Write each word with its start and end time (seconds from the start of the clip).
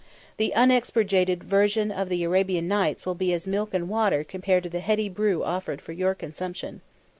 the 0.37 0.51
unexpurgated 0.55 1.43
version 1.43 1.91
of 1.91 2.09
the 2.09 2.23
Arabian 2.23 2.67
Nights 2.67 3.05
will 3.05 3.13
be 3.13 3.31
as 3.33 3.45
milk 3.45 3.71
and 3.71 3.87
water 3.87 4.23
compared 4.23 4.63
to 4.63 4.69
the 4.69 4.79
heady 4.79 5.07
brew 5.09 5.43
offered 5.43 5.79
for 5.79 5.91
your 5.91 6.15
consumption. 6.15 6.81